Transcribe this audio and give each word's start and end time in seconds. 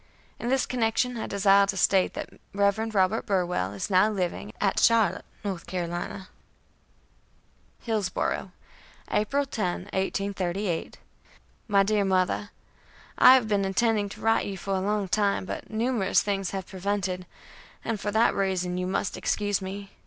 In 0.39 0.49
this 0.49 0.65
connection 0.65 1.15
I 1.15 1.27
desire 1.27 1.67
to 1.67 1.77
state 1.77 2.15
that 2.15 2.31
Rev. 2.55 2.95
Robert 2.95 3.23
Burwell 3.27 3.71
is 3.71 3.87
now 3.91 4.09
living[A] 4.09 4.51
at 4.59 4.79
Charlotte, 4.79 5.25
North 5.45 5.67
Carolina: 5.67 6.29
"HILLSBORO', 7.85 8.51
April 9.11 9.45
10, 9.45 9.81
1838. 9.93 10.97
"MY 11.67 11.83
DEAR 11.83 12.03
MOTHER: 12.03 12.49
I 13.19 13.35
have 13.35 13.47
been 13.47 13.63
intending 13.63 14.09
to 14.09 14.21
write 14.21 14.41
to 14.45 14.49
you 14.49 14.57
for 14.57 14.73
a 14.73 14.79
long 14.79 15.07
time, 15.07 15.45
but 15.45 15.69
numerous 15.69 16.23
things 16.23 16.49
have 16.49 16.65
prevented, 16.65 17.27
and 17.85 17.99
for 17.99 18.09
that 18.09 18.33
reason 18.33 18.79
you 18.79 18.87
must 18.87 19.15
excuse 19.15 19.61
me. 19.61 19.91